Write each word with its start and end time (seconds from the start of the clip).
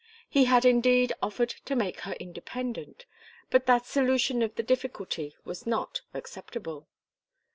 He 0.27 0.45
had 0.45 0.65
indeed 0.65 1.13
offered 1.21 1.51
to 1.65 1.75
make 1.75 1.99
her 1.99 2.13
independent, 2.13 3.05
but 3.51 3.67
that 3.67 3.85
solution 3.85 4.41
of 4.41 4.55
the 4.55 4.63
difficulty 4.63 5.35
was 5.45 5.67
not 5.67 6.01
acceptable. 6.15 6.87